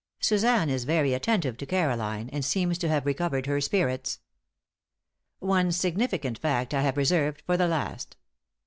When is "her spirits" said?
3.45-4.19